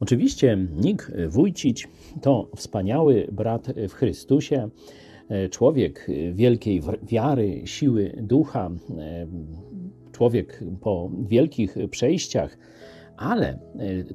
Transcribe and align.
Oczywiście 0.00 0.58
Nik 0.76 1.10
Wójcić 1.28 1.88
to 2.22 2.50
wspaniały 2.56 3.28
brat 3.32 3.66
w 3.88 3.92
Chrystusie, 3.92 4.68
człowiek 5.50 6.06
wielkiej 6.32 6.82
wiary, 7.02 7.62
siły 7.64 8.12
ducha, 8.22 8.70
człowiek 10.12 10.64
po 10.80 11.10
wielkich 11.26 11.76
przejściach, 11.90 12.58
ale 13.16 13.58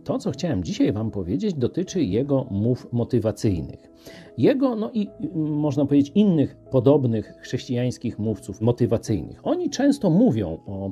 to, 0.03 0.17
co 0.17 0.31
chciałem 0.31 0.63
dzisiaj 0.63 0.93
Wam 0.93 1.11
powiedzieć, 1.11 1.53
dotyczy 1.53 2.03
jego 2.03 2.47
mów 2.51 2.87
motywacyjnych. 2.91 3.91
Jego, 4.37 4.75
no 4.75 4.91
i 4.93 5.07
można 5.35 5.85
powiedzieć, 5.85 6.11
innych 6.15 6.55
podobnych 6.71 7.33
chrześcijańskich 7.41 8.19
mówców 8.19 8.61
motywacyjnych. 8.61 9.47
Oni 9.47 9.69
często 9.69 10.09
mówią 10.09 10.59
o 10.65 10.91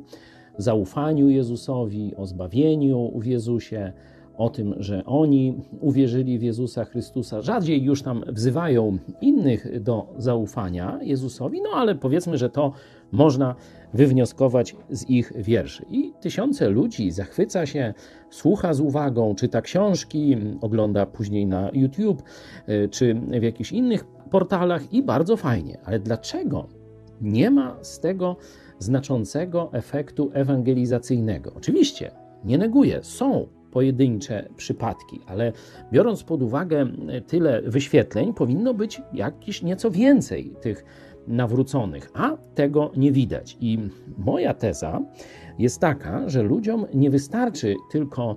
zaufaniu 0.58 1.30
Jezusowi, 1.30 2.16
o 2.16 2.26
zbawieniu 2.26 3.12
w 3.20 3.26
Jezusie, 3.26 3.94
o 4.38 4.50
tym, 4.50 4.76
że 4.78 5.06
oni 5.06 5.62
uwierzyli 5.82 6.40
w 6.40 6.44
Jezusa 6.44 6.86
Chrystusa. 6.86 7.42
Rzadziej 7.42 7.84
już 7.84 8.02
tam 8.02 8.24
wzywają 8.28 8.98
innych 9.22 9.82
do 9.82 10.08
zaufania 10.18 11.00
Jezusowi, 11.02 11.62
no 11.62 11.70
ale 11.76 11.96
powiedzmy, 11.96 12.38
że 12.38 12.50
to 12.50 12.72
można 13.12 13.56
wywnioskować 13.94 14.76
z 14.90 15.10
ich 15.10 15.34
wierszy. 15.36 15.86
I 15.90 16.14
tysiące 16.22 16.70
ludzi 16.70 17.12
zachwyca 17.12 17.66
się, 17.66 17.94
słucha 18.30 18.74
z 18.74 18.80
uwagą, 18.80 19.36
czyta 19.36 19.62
książki, 19.62 20.38
ogląda 20.62 21.06
później 21.06 21.46
na 21.46 21.70
YouTube 21.74 22.24
y, 22.70 22.90
czy 22.92 23.14
w 23.14 23.44
jakichś 23.44 23.72
innych 23.72 24.06
portalach 24.06 24.94
i 24.94 25.04
bardzo 25.04 25.38
fajnie. 25.38 25.78
Ale 25.86 26.00
dlaczego 26.00 26.68
nie 27.22 27.52
ma 27.52 27.78
z 27.82 28.00
tego 28.00 28.36
znaczącego 28.80 29.70
efektu 29.74 30.30
ewangelizacyjnego? 30.34 31.52
Oczywiście, 31.56 32.12
nie 32.46 32.58
neguję, 32.58 33.00
są 33.04 33.48
pojedyncze 33.78 34.50
przypadki, 34.56 35.20
ale 35.28 35.54
biorąc 35.92 36.24
pod 36.24 36.42
uwagę 36.44 36.88
tyle 37.28 37.62
wyświetleń, 37.62 38.34
powinno 38.34 38.74
być 38.74 39.02
jakieś 39.14 39.64
nieco 39.64 39.92
więcej 39.92 40.54
tych 40.62 40.86
nawróconych, 41.28 42.12
a 42.14 42.38
tego 42.56 42.92
nie 42.96 43.12
widać. 43.12 43.58
I 43.62 43.80
moja 44.18 44.54
teza 44.54 45.02
jest 45.60 45.80
taka, 45.80 46.30
że 46.30 46.44
ludziom 46.44 46.86
nie 46.94 47.10
wystarczy 47.10 47.76
tylko 47.92 48.36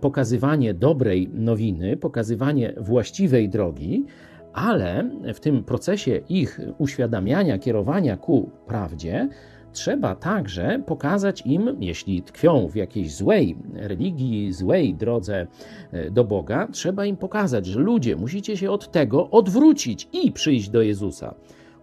pokazywanie 0.00 0.74
dobrej 0.74 1.28
nowiny, 1.28 1.96
pokazywanie 1.96 2.72
właściwej 2.76 3.48
drogi, 3.48 4.04
ale 4.52 5.10
w 5.34 5.40
tym 5.40 5.64
procesie 5.64 6.20
ich 6.28 6.60
uświadamiania, 6.78 7.58
kierowania 7.58 8.16
ku 8.16 8.50
prawdzie, 8.66 9.28
trzeba 9.72 10.14
także 10.14 10.82
pokazać 10.86 11.42
im, 11.46 11.76
jeśli 11.80 12.22
tkwią 12.22 12.68
w 12.68 12.76
jakiejś 12.76 13.14
złej 13.14 13.56
religii, 13.74 14.52
złej 14.52 14.94
drodze 14.94 15.46
e, 15.92 16.10
do 16.10 16.24
Boga, 16.24 16.68
trzeba 16.72 17.06
im 17.06 17.16
pokazać, 17.16 17.66
że 17.66 17.80
ludzie, 17.80 18.16
musicie 18.16 18.56
się 18.56 18.70
od 18.70 18.90
tego 18.90 19.30
odwrócić 19.30 20.08
i 20.12 20.32
przyjść 20.32 20.68
do 20.68 20.82
Jezusa. 20.82 21.34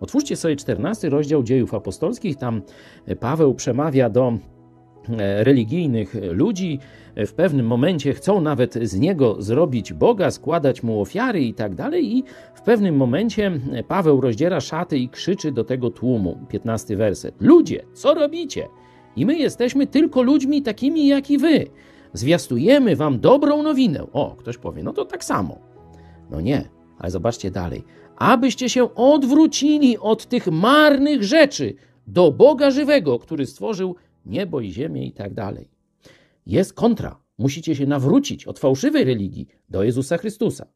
Otwórzcie 0.01 0.35
sobie 0.35 0.55
14 0.55 1.09
rozdział 1.09 1.43
dziejów 1.43 1.73
apostolskich, 1.73 2.37
tam 2.37 2.61
Paweł 3.19 3.53
przemawia 3.53 4.09
do 4.09 4.27
e, 4.27 4.58
religijnych 5.43 6.15
ludzi, 6.31 6.79
w 7.15 7.33
pewnym 7.33 7.65
momencie 7.65 8.13
chcą 8.13 8.41
nawet 8.41 8.73
z 8.73 8.99
niego 8.99 9.41
zrobić 9.41 9.93
Boga, 9.93 10.31
składać 10.31 10.83
mu 10.83 11.01
ofiary 11.01 11.41
i 11.41 11.53
tak 11.53 11.75
dalej. 11.75 12.17
I 12.17 12.23
w 12.53 12.61
pewnym 12.61 12.95
momencie 12.95 13.51
Paweł 13.87 14.21
rozdziera 14.21 14.61
szaty 14.61 14.97
i 14.97 15.09
krzyczy 15.09 15.51
do 15.51 15.63
tego 15.63 15.89
tłumu. 15.89 16.37
15 16.49 16.95
werset. 16.95 17.35
Ludzie, 17.39 17.85
co 17.93 18.13
robicie? 18.13 18.67
I 19.15 19.25
my 19.25 19.37
jesteśmy 19.37 19.87
tylko 19.87 20.21
ludźmi 20.21 20.61
takimi 20.61 21.07
jak 21.07 21.31
i 21.31 21.37
wy. 21.37 21.67
Zwiastujemy 22.13 22.95
wam 22.95 23.19
dobrą 23.19 23.63
nowinę. 23.63 24.03
O, 24.13 24.35
ktoś 24.35 24.57
powie, 24.57 24.83
no 24.83 24.93
to 24.93 25.05
tak 25.05 25.23
samo. 25.23 25.59
No 26.31 26.41
nie, 26.41 26.69
ale 26.99 27.11
zobaczcie 27.11 27.51
dalej. 27.51 27.83
Abyście 28.17 28.69
się 28.69 28.95
odwrócili 28.95 29.97
od 29.97 30.25
tych 30.25 30.47
marnych 30.47 31.23
rzeczy 31.23 31.75
do 32.07 32.31
Boga 32.31 32.71
żywego, 32.71 33.19
który 33.19 33.45
stworzył 33.45 33.95
niebo 34.29 34.61
i 34.61 34.71
ziemię 34.71 35.07
i 35.07 35.11
tak 35.11 35.33
dalej. 35.33 35.69
Jest 36.45 36.73
kontra. 36.73 37.19
Musicie 37.37 37.75
się 37.75 37.85
nawrócić 37.85 38.47
od 38.47 38.59
fałszywej 38.59 39.03
religii 39.03 39.47
do 39.69 39.83
Jezusa 39.83 40.17
Chrystusa. 40.17 40.67